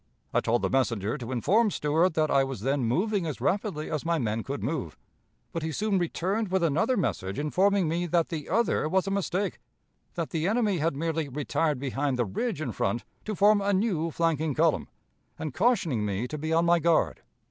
[0.33, 4.03] I told the messenger to inform Stuart that I was then moving as rapidly as
[4.03, 4.97] my men could move;
[5.51, 9.59] but he soon returned with another message informing me that the other was a mistake,
[10.15, 14.09] that the enemy had merely retired behind the ridge in front to form a new
[14.09, 14.87] flanking column,
[15.37, 17.21] and cautioning me to be on my guard.